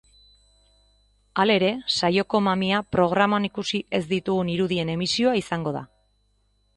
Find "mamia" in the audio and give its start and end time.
2.47-2.79